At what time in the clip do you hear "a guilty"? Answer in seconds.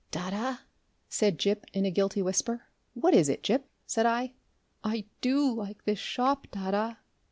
1.85-2.23